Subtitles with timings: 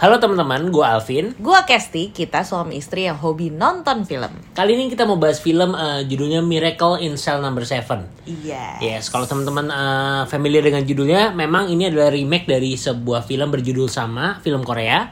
[0.00, 1.36] Halo teman-teman, gue Alvin.
[1.36, 4.32] Gua Kesti, kita suami istri yang hobi nonton film.
[4.56, 8.08] Kali ini kita mau bahas film eh, judulnya Miracle in Cell Number 7.
[8.24, 8.80] Iya.
[8.80, 13.92] Yes, kalau teman-teman eh, familiar dengan judulnya, memang ini adalah remake dari sebuah film berjudul
[13.92, 15.04] sama, film Korea.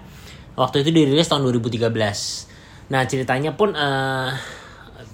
[0.57, 2.89] Waktu itu dirilis tahun 2013.
[2.89, 4.33] Nah, ceritanya pun eh,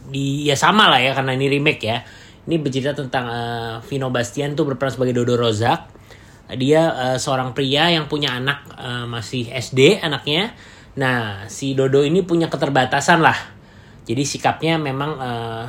[0.06, 1.98] di ya sama lah ya karena ini remake ya.
[2.46, 6.03] Ini bercerita tentang eh, Vino Bastian tuh berperan sebagai Dodo Rozak.
[6.52, 10.52] Dia eh, seorang pria yang punya anak eh, masih SD anaknya.
[10.94, 13.36] Nah, si Dodo ini punya keterbatasan lah.
[14.04, 15.66] Jadi sikapnya memang eh,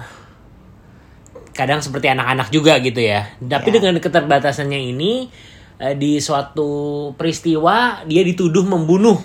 [1.56, 3.24] kadang seperti anak-anak juga gitu ya.
[3.40, 3.74] Tapi Ya.
[3.80, 5.32] dengan keterbatasannya ini
[5.80, 9.16] eh, di suatu peristiwa dia dituduh membunuh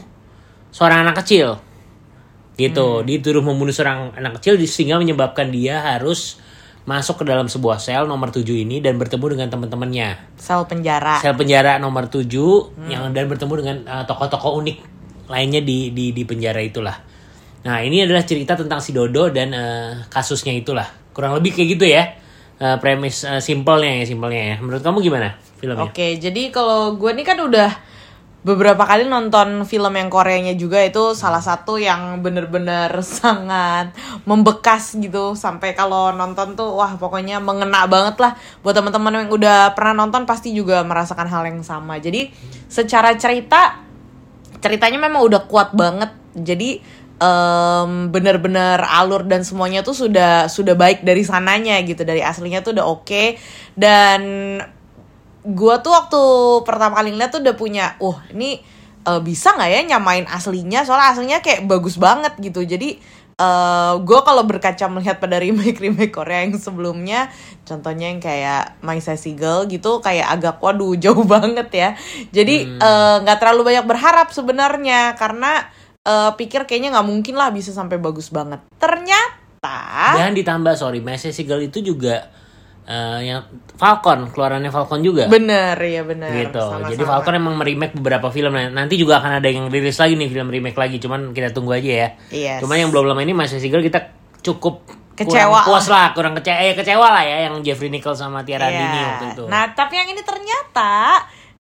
[0.70, 1.58] seorang anak kecil.
[2.60, 6.36] Gitu, dituduh membunuh seorang anak kecil sehingga menyebabkan dia harus
[6.90, 10.34] masuk ke dalam sebuah sel nomor 7 ini dan bertemu dengan teman-temannya.
[10.34, 11.22] Sel penjara.
[11.22, 12.26] Sel penjara nomor 7
[12.90, 14.76] yang dan bertemu dengan eh, tokoh-tokoh unik
[15.30, 16.98] lainnya di di di penjara itulah.
[17.60, 20.90] Nah, ini adalah cerita tentang si Dodo dan eh, kasusnya itulah.
[21.14, 22.18] Kurang lebih kayak gitu ya.
[22.58, 24.56] Eh, premis eh, simpelnya ya, simpelnya ya.
[24.58, 25.86] Menurut kamu gimana filmnya?
[25.86, 27.70] Oke, jadi kalau gue nih kan udah
[28.40, 32.88] beberapa kali nonton film yang Koreanya juga itu salah satu yang bener-bener
[33.20, 33.92] sangat
[34.24, 35.36] membekas gitu.
[35.36, 38.32] Sampai kalau nonton tuh wah pokoknya mengena banget lah.
[38.64, 42.00] Buat teman-teman yang udah pernah nonton pasti juga merasakan hal yang sama.
[42.00, 42.32] Jadi
[42.66, 43.84] secara cerita
[44.60, 46.12] ceritanya memang udah kuat banget.
[46.32, 46.80] Jadi
[47.20, 52.08] em, bener-bener alur dan semuanya tuh sudah sudah baik dari sananya gitu.
[52.08, 53.36] Dari aslinya tuh udah oke.
[53.76, 54.20] Dan
[55.44, 56.22] gua tuh waktu
[56.68, 58.60] pertama kali ngeliat tuh udah punya wah ini
[59.04, 60.84] eh, bisa nggak ya nyamain aslinya?
[60.84, 62.64] Soalnya aslinya kayak bagus banget gitu.
[62.64, 67.32] Jadi eh gue kalau berkaca melihat pada remake remake Korea yang sebelumnya
[67.64, 71.90] contohnya yang kayak My Sassy Girl gitu kayak agak waduh jauh banget ya.
[72.28, 75.72] Jadi eh, nggak terlalu banyak berharap sebenarnya karena
[76.04, 78.60] eh, pikir kayaknya nggak mungkin lah bisa sampai bagus banget.
[78.76, 82.28] Ternyata Dan ditambah sorry, Message Girl itu juga
[82.90, 83.46] eh, yang
[83.78, 85.30] Falcon, keluarannya Falcon juga.
[85.30, 86.58] bener ya bener gitu.
[86.58, 86.90] Sama-sama.
[86.90, 88.50] Jadi Falcon emang meremake beberapa film.
[88.50, 90.98] Nah, Nanti juga akan ada yang rilis lagi nih film remake lagi.
[90.98, 92.08] Cuman kita tunggu aja ya.
[92.34, 92.58] Yes.
[92.60, 94.10] Cuman yang belum lama ini Mas Sigel kita
[94.42, 94.82] cukup
[95.20, 98.72] Kecewa kurang puas lah, kurang kecewa, eh, kecewa lah ya yang Jeffrey Nichols sama Tiara
[98.72, 98.80] Iya.
[98.80, 99.44] Dini waktu itu.
[99.52, 100.92] Nah, tapi yang ini ternyata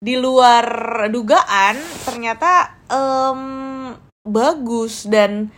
[0.00, 0.64] di luar
[1.12, 1.76] dugaan
[2.08, 3.40] ternyata em,
[4.24, 5.52] bagus dan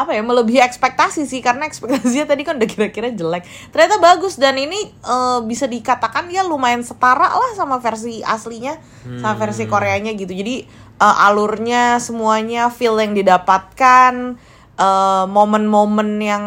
[0.00, 3.44] apa ya melebihi ekspektasi sih karena ekspektasinya tadi kan udah kira-kira jelek.
[3.68, 8.80] Ternyata bagus dan ini eh, bisa dikatakan ya lumayan setara lah sama versi aslinya
[9.20, 10.32] sama versi Koreanya gitu.
[10.32, 10.64] Jadi
[10.96, 14.40] eh, alurnya semuanya feel yang didapatkan
[14.80, 16.44] eh, momen-momen yang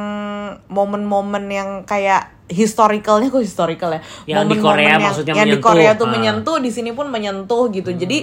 [0.67, 4.01] momen-momen yang kayak historicalnya kok historical ya?
[4.27, 5.65] Yang di Momen-momen Korea yang, maksudnya yang di menyentuh.
[5.69, 6.11] Korea tuh Ah.
[6.11, 7.89] menyentuh di sini pun menyentuh gitu.
[7.95, 8.17] Jadi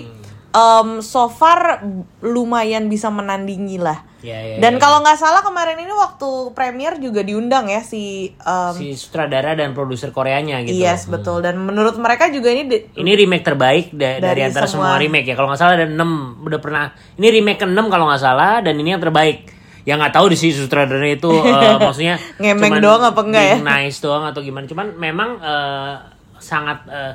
[0.50, 1.82] em, so far
[2.20, 4.78] lumayan bisa menandingi lah Ya, ya, dan ya.
[4.78, 9.72] kalau nggak salah kemarin ini waktu premier juga diundang ya si em, si sutradara dan
[9.72, 10.76] produser Koreanya gitu.
[10.76, 14.66] yes betul dan menurut mereka juga ini di- Ini remake terbaik da- dari, Dari antara
[14.66, 14.92] semua.
[14.92, 15.00] semua.
[15.00, 15.34] remake ya.
[15.34, 15.96] Kalau nggak salah ada 6
[16.42, 16.84] udah pernah.
[17.14, 19.48] Ini remake ke-6 kalau nggak salah dan ini yang terbaik.
[19.82, 23.56] Yang nggak tahu di si sutradaranya itu eh, maksudnya Ngemeng doang apa enggak ya?
[23.58, 24.68] Nice doang atau gimana.
[24.68, 25.94] Cuman memang eh,
[26.36, 27.12] sangat eh,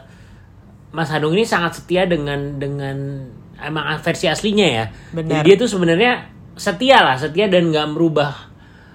[0.95, 3.27] Mas Hanung ini sangat setia dengan dengan
[3.59, 4.85] emang versi aslinya ya.
[5.11, 5.43] Jadi Benar.
[5.43, 6.11] dia tuh sebenarnya
[6.55, 8.31] setia lah, setia dan nggak merubah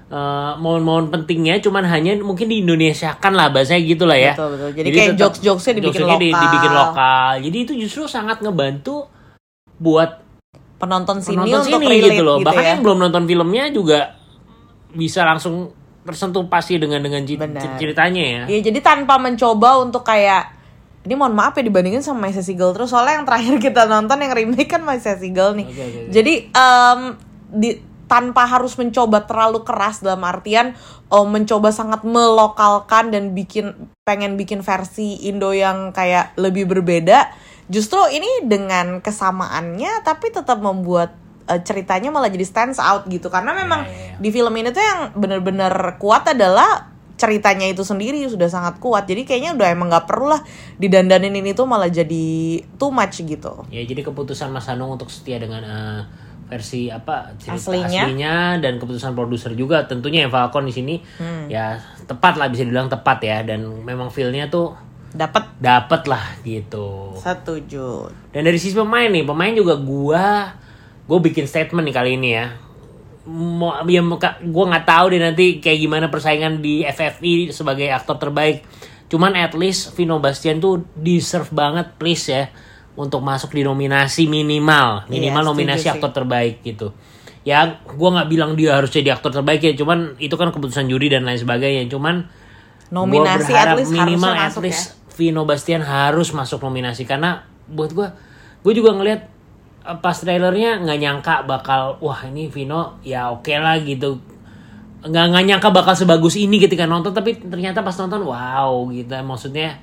[0.09, 4.33] eh, momen-momen pentingnya, cuman hanya mungkin di Indonesia kan lah bahasanya gitu lah ya.
[4.33, 4.71] Betul, betul.
[4.81, 6.43] Jadi kayak tetap- jokes-jokesnya dibikin jokes-nya di- lokal.
[6.43, 7.31] dibikin lokal.
[7.44, 8.97] Jadi itu justru sangat ngebantu
[9.77, 10.10] buat
[10.81, 12.37] penonton sini penonton untuk sini relate gitu loh.
[12.41, 12.71] Bahkan ya.
[12.75, 14.16] yang belum nonton filmnya juga
[14.91, 17.77] bisa langsung tersentuh pasti dengan dengan Benar.
[17.77, 18.43] ceritanya ya.
[18.49, 20.59] Iya, jadi tanpa mencoba untuk kayak
[21.00, 24.21] ini mohon maaf ya dibandingin sama My Sassy Girl terus soalnya yang terakhir kita nonton
[24.21, 25.65] yang remake kan My Sassy Girl nih.
[25.65, 26.11] Oke, oke, oke.
[26.12, 27.00] Jadi em,
[27.49, 27.71] di
[28.11, 30.75] tanpa harus mencoba terlalu keras dalam artian
[31.15, 37.30] oh, mencoba sangat melokalkan dan bikin pengen bikin versi Indo yang kayak lebih berbeda.
[37.71, 41.15] Justru ini dengan kesamaannya tapi tetap membuat
[41.47, 44.15] eh, ceritanya malah jadi stands out gitu karena memang iya, iya.
[44.19, 45.72] di film ini tuh yang bener-bener
[46.03, 46.90] kuat adalah
[47.21, 50.41] ceritanya itu sendiri sudah sangat kuat jadi kayaknya udah emang nggak perlu lah
[50.75, 52.25] didandanin ini tuh malah jadi
[52.75, 56.01] too much gitu Ya jadi keputusan Mas Hanung untuk setia dengan eh,
[56.47, 58.03] versi apa cerita Aslinya.
[58.03, 61.47] aslinya dan keputusan produser juga tentunya ya Falcon di sini Hmm.
[61.47, 64.75] ya tepat lah bisa dibilang tepat ya dan memang feelnya tuh
[65.11, 67.15] dapat dapet lah gitu.
[67.15, 70.55] setuju Dan dari sisi pemain nih, pemain juga gua
[71.05, 72.47] gue bikin statement nih kali ini ya.
[73.28, 74.01] Mau ya
[74.49, 78.65] gua nggak tahu deh nanti kayak gimana persaingan di FFI sebagai aktor terbaik.
[79.11, 82.49] Cuman at least Vino Bastian tuh deserve banget please ya
[83.01, 85.93] untuk masuk di nominasi minimal minimal Iya, setuju nominasi sih.
[85.95, 86.93] aktor terbaik gitu
[87.47, 91.09] ya gue nggak bilang dia harus jadi aktor terbaik ya cuman itu kan keputusan juri
[91.09, 92.28] dan lain sebagainya cuman
[92.91, 95.15] Nominasi berharap at least minimal at masuk least ya.
[95.15, 98.09] Vino Bastian harus masuk nominasi karena buat gue
[98.67, 99.29] gue juga ngelihat
[99.80, 104.21] pas trailernya nggak nyangka bakal wah ini Vino ya oke lah gitu
[105.00, 109.80] nggak nggak nyangka bakal sebagus ini ketika nonton tapi ternyata pas nonton wow gitu maksudnya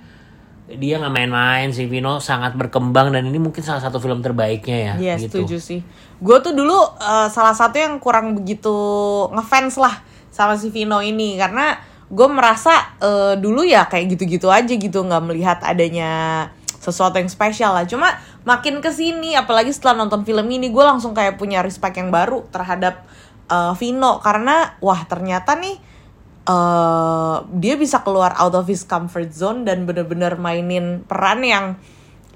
[0.68, 4.94] dia nggak main-main sih Vino sangat berkembang dan ini mungkin salah satu film terbaiknya ya
[5.00, 5.42] Iya gitu.
[5.48, 5.80] setuju sih.
[6.20, 8.76] Gue tuh dulu eh, salah satu yang kurang begitu
[9.32, 9.96] ngefans lah
[10.28, 11.80] sama si Vino ini karena
[12.12, 16.12] gue merasa eh, dulu ya kayak gitu-gitu aja gitu nggak melihat adanya
[16.84, 17.88] sesuatu yang spesial lah.
[17.88, 22.08] Cuma makin ke sini apalagi setelah nonton film ini gue langsung kayak punya respect yang
[22.08, 23.04] baru terhadap
[23.52, 24.24] eh, Vino.
[24.24, 25.76] Karena wah ternyata nih
[26.48, 31.76] eh dia bisa keluar out of his comfort zone dan bener-bener mainin peran yang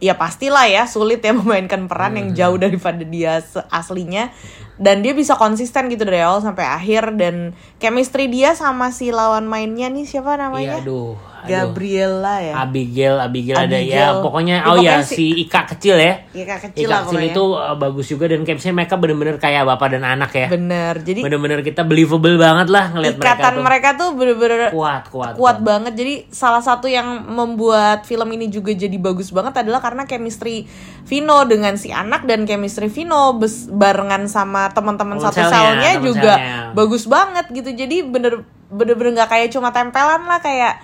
[0.04, 3.40] ya pastilah ya sulit ya memainkan peran yang jauh daripada dia
[3.72, 4.36] aslinya.
[4.82, 7.16] Dan dia bisa konsisten gitu dari awal sampai akhir.
[7.16, 10.84] Dan chemistry dia sama si lawan mainnya nih siapa Iya namanya?
[10.84, 11.31] Aduh, aduh.
[11.44, 13.98] Gabriela ya Abigail, Abigail, ada Abigail.
[14.12, 16.14] ya pokoknya Ya, oh ya pokoknya si- si Ika kecil ya.
[16.30, 17.32] Ika kecil Ika lah kecil pokoknya.
[17.32, 20.48] itu uh, bagus juga dan chemistry mereka bener-bener kayak bapak dan anak ya.
[20.48, 25.34] bener jadi Bener-bener kita believable banget lah ngeliat mereka ikatan mereka tuh bener-bener kuat, kuat,
[25.36, 30.04] kuat banget jadi salah satu yang membuat film ini juga jadi bagus banget adalah karena
[30.04, 30.68] chemistry
[31.02, 33.34] Vino dengan si anak dan chemistry Vino
[33.70, 36.72] barengan sama teman-teman Teman satu selnya, juga selnya.
[36.72, 38.34] bagus banget gitu jadi bener
[38.68, 40.80] bener-bener nggak kayak cuma tempelan lah kayak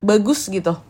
[0.00, 0.80] bagus gitu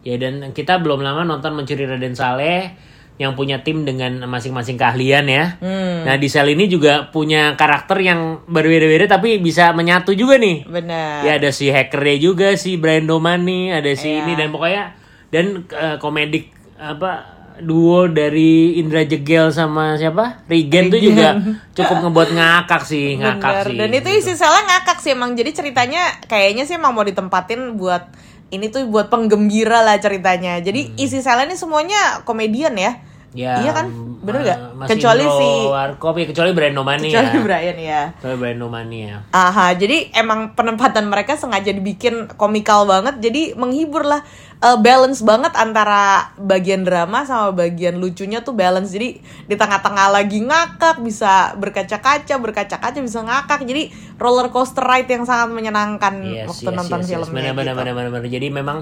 [0.00, 2.72] Ya dan kita belum lama nonton Mencuri Raden Saleh
[3.20, 5.58] yang punya tim dengan masing-masing keahlian ya.
[5.60, 6.06] Hmm.
[6.06, 10.64] Nah di sel ini juga punya karakter yang berbeda-beda tapi bisa menyatu juga nih.
[10.64, 14.22] bener Ya ada si hackernya juga si Brian Domani, ada si Iya.
[14.24, 14.84] ini dan pokoknya
[15.28, 17.26] dan eh, komedik apa
[17.58, 20.46] duo dari Indra Jegel sama siapa?
[20.48, 21.36] Regen tuh juga
[21.76, 23.66] cukup ngebuat ngakak sih, ngakak Bener.
[23.66, 23.76] sih.
[23.76, 24.18] Dan itu gitu.
[24.24, 25.34] isi selnya ngakak sih emang.
[25.34, 28.08] Jadi ceritanya kayaknya sih emang mau ditempatin buat
[28.48, 30.60] ini tuh buat penggembira lah ceritanya.
[30.60, 33.07] Jadi isi selnya ini semuanya komedian ya.
[33.38, 33.86] Ya, iya kan?
[34.18, 34.58] Bener eh, nggak?
[34.74, 37.38] Mas Kecuali Indro si- Warkop ya kecuali Brian Domani Kecuali ya.
[37.38, 38.02] Brian ya.
[38.18, 39.16] Kecuali Brian Domani ya.
[39.30, 44.26] Aha, jadi emang penempatan mereka sengaja dibikin komikal banget, jadi menghibur lah,
[44.58, 48.90] Eh, balance banget antara bagian drama sama bagian lucunya tuh balance.
[48.90, 53.62] Jadi di tengah-tengah lagi ngakak bisa berkaca-kaca, berkaca-kaca bisa ngakak.
[53.62, 57.10] Jadi roller coaster ride yang sangat menyenangkan Yes, waktu yes, nonton yes, yes.
[57.22, 57.54] filmnya.
[57.54, 57.78] Benar, benar, gitu.
[57.78, 58.30] benar, benar, benar.
[58.34, 58.78] Jadi memang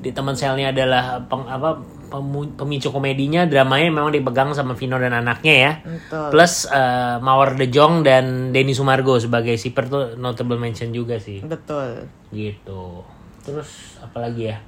[0.00, 1.76] di teman selnya adalah peng, apa
[2.58, 5.72] pemicu komedinya, dramanya memang dipegang sama Vino dan anaknya ya.
[5.86, 6.28] Betul.
[6.34, 11.44] Plus eh, Mawar De Jong dan Denny Sumargo sebagai siper tuh notable mention juga sih.
[11.44, 12.10] Betul.
[12.34, 12.82] Gitu.
[13.46, 14.58] Terus apa lagi ya?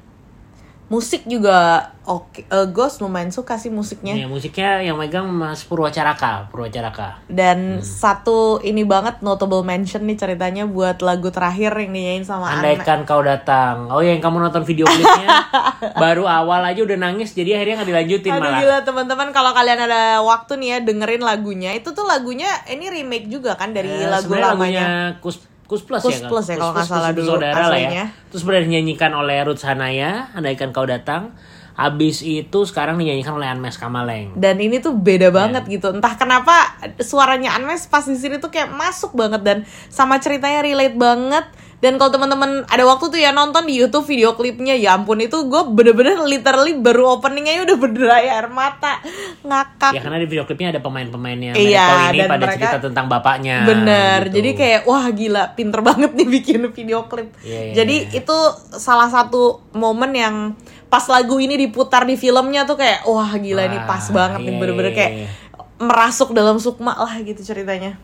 [0.93, 1.57] Musik juga
[2.05, 2.45] oke.
[2.45, 4.13] Eh, Ghost lumayan suka sih musiknya.
[4.13, 7.25] Nih, musiknya yang megang Mas Purwacaraka, Purwacaraka.
[7.27, 7.81] Dan Hmm.
[7.81, 12.53] satu ini banget notable mention nih ceritanya buat lagu terakhir yang dinyanyiin sama.
[12.53, 13.89] Andaikan kau datang.
[13.89, 15.29] Oh ya yang kamu nonton video klipnya
[16.03, 18.59] baru awal aja udah nangis jadi akhirnya nggak dilanjutin Aduh malah.
[18.59, 23.27] gila teman-teman kalau kalian ada waktu nih ya dengerin lagunya itu tuh lagunya ini remake
[23.27, 24.53] juga kan dari Eh, lagu lamanya.
[24.53, 24.87] lagunya
[25.19, 25.41] Kus
[25.73, 28.13] Kus Plus Kus ya Plus ya, kalau nggak salah dulu saudara lah ya.
[28.29, 31.33] Terus benar dinyanyikan oleh Ruth Hanaya, andaikan kau datang.
[31.73, 34.37] Habis itu sekarang dinyanyikan oleh Anmes Kamaleng.
[34.37, 35.89] Dan ini tuh beda banget gitu.
[35.97, 39.59] Entah kenapa suaranya Anmes pas di sini tuh kayak masuk banget dan
[39.89, 41.49] sama ceritanya relate banget.
[41.83, 45.35] Dan kalau teman-teman ada waktu tuh ya nonton di YouTube video klipnya, ya ampun itu
[45.51, 49.03] gue bener-bener literally baru openingnya udah berderai air mata
[49.43, 49.91] ngakak.
[49.91, 53.67] Ya karena di video klipnya ada pemain-pemainnya Iya, ini dan pada mereka- cerita tentang bapaknya.
[53.67, 54.39] Bener, gitu.
[54.39, 57.35] jadi kayak wah gila, pinter banget nih bikin video klip.
[57.43, 58.19] Iya, iya, jadi iya.
[58.23, 58.37] itu
[58.79, 60.55] salah satu momen yang
[60.87, 64.55] pas lagu ini diputar di filmnya tuh kayak wah gila ini Wah, pas banget nih
[64.55, 65.29] iya, bener-bener iya, kayak iya.
[65.83, 67.99] merasuk dalam sukma lah gitu ceritanya.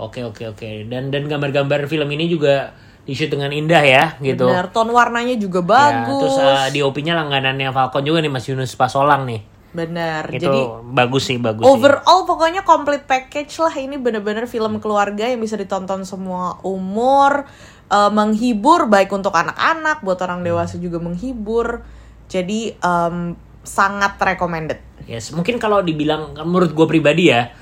[0.00, 0.88] Oke oke oke.
[0.88, 2.72] Dan dan gambar-gambar film ini juga
[3.12, 4.44] shoot dengan indah ya gitu.
[4.44, 5.68] Bener, ton warnanya juga Ya,
[6.04, 6.20] bagus.
[6.20, 9.40] terus uh, DOP-nya langganannya Falcon juga nih Mas Yunus Pasolang nih.
[9.68, 11.68] Bener, Itu jadi bagus sih bagus sih.
[11.68, 17.44] overall pokoknya complete package lah ini bener-bener film keluarga yang bisa ditonton semua umur,
[17.86, 21.84] eh, menghibur baik untuk anak-anak, buat orang dewasa juga menghibur.
[22.28, 24.80] Jadi em, sangat recommended.
[25.04, 27.52] Yes, mungkin kalau dibilang menurut gue pribadi ya,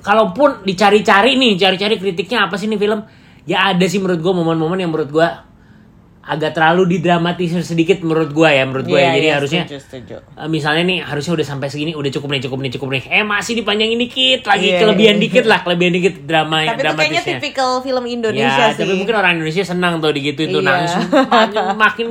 [0.00, 3.00] kalaupun dicari-cari nih, cari-cari kritiknya apa sih nih film?
[3.48, 5.28] Ya ada sih menurut gue momen-momen yang menurut gue
[6.20, 9.80] agak terlalu didramatisir sedikit menurut gua ya menurut gua Iya, ya jadi iya, harusnya setuju,
[9.80, 10.16] setuju.
[10.36, 13.24] eh, misalnya nih harusnya udah sampai segini udah cukup nih cukup nih cukup nih eh
[13.24, 15.22] masih dipanjangin dikit lagi Iya, kelebihan iya.
[15.24, 18.80] dikit lah kelebihan dikit drama Tapi itu kayaknya dramatisnya tipikal film Indonesia ya, sih.
[18.84, 20.68] tapi mungkin orang Indonesia senang tuh digituin tuh Iya.
[20.68, 20.92] nangis
[21.72, 22.06] makin, makin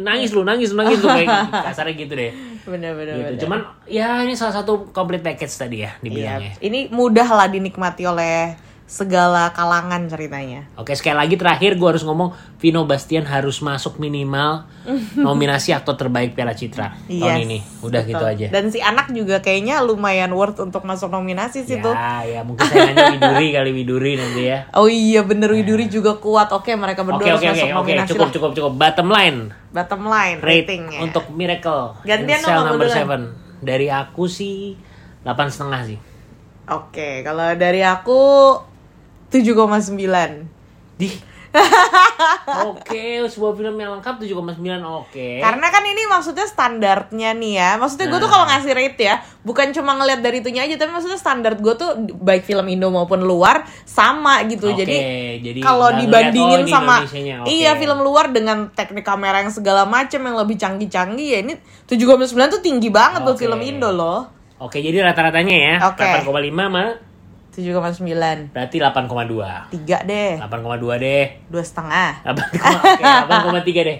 [0.00, 1.52] nangis lu nangis lu nangis lu kayak gitu.
[1.68, 2.32] kasarnya gitu deh
[2.62, 3.24] Bener bener gitu.
[3.26, 3.40] bener.
[3.44, 6.64] cuman ya ini salah satu complete package tadi ya dibilangnya Iya.
[6.64, 8.56] Ini mudah lah dinikmati oleh
[8.90, 10.66] segala kalangan ceritanya.
[10.74, 14.66] Oke sekali lagi terakhir gue harus ngomong Vino Bastian harus masuk minimal
[15.14, 17.58] nominasi aktor terbaik Piala Citra tahun Yes, ini.
[17.86, 18.34] Udah gitu betul.
[18.34, 18.46] aja.
[18.50, 21.94] Dan si anak juga kayaknya lumayan worth untuk masuk nominasi sih tuh.
[21.94, 24.58] Ya, ya mungkin saingannya Widuri kali Widuri nanti ya.
[24.74, 26.50] Oh iya bener Widuri juga kuat.
[26.50, 28.34] Oke mereka berdua Oke harus oke oke masuk oke nominasi cukup lah.
[28.34, 28.72] cukup cukup.
[28.74, 29.38] Bottom line
[29.70, 30.98] Bottom line rate ratingnya.
[30.98, 32.90] untuk Miracle Gantian dong, number.
[32.90, 34.74] 7 dari aku sih
[35.22, 35.98] delapan setengah sih.
[36.66, 38.18] Oke kalau dari aku
[39.30, 40.46] 7,9
[40.96, 41.08] Di.
[42.62, 45.28] oke, sebuah film yang lengkap 7,9 oke.
[45.42, 48.32] Karena kan ini maksudnya standarnya nih ya Maksudnya gue tuh Nah.
[48.32, 51.90] kalau ngasih rate ya Bukan cuma ngeliat dari itunya aja Tapi maksudnya standar gue tuh
[52.16, 54.96] Baik film Indo maupun luar Sama gitu Oke, Jadi
[55.42, 57.18] jadi kalau dibandingin oh, sama oke.
[57.44, 61.54] Iya film luar dengan teknik kamera yang segala macam Yang lebih canggih-canggih ya Ini
[61.90, 63.42] 7,9 tuh tinggi banget tuh Oke.
[63.42, 66.06] film Indo loh Oke, jadi rata-ratanya ya Oke.
[66.22, 66.30] 8,5
[66.68, 67.09] mah
[67.60, 69.76] 7,9 berarti 8,2.
[69.76, 71.24] 3 deh 8,2 deh.
[71.46, 73.04] dua setengah 8, Oke,
[73.84, 73.98] 8,3 deh.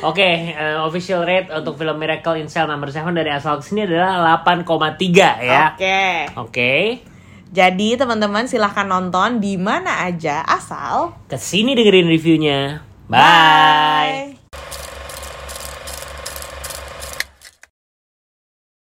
[0.00, 3.84] Oke, eh, official rate untuk film Miracle in Cell number 7 dari asal ke sini
[3.84, 5.72] adalah 8,3 ya.
[5.72, 6.00] Oke
[6.36, 6.74] Oke.
[7.50, 12.78] Jadi teman-teman silahkan nonton di mana aja asal Ke sini dengerin reviewnya.
[13.10, 14.29] Bye.